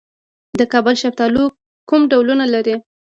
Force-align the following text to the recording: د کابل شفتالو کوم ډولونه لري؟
د 0.59 0.61
کابل 0.73 0.95
شفتالو 1.03 1.43
کوم 1.89 2.01
ډولونه 2.11 2.45
لري؟ 2.53 2.75